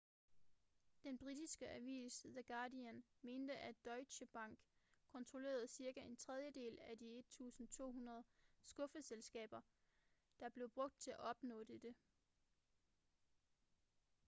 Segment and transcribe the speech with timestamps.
[1.03, 4.59] den britiske avis the guardian mente at deutsche bank
[5.11, 8.23] kontrollerede cirka en tredjedel af de 1200
[8.63, 9.61] skuffeselskaber
[10.39, 11.95] der blev brugt til at opnå dette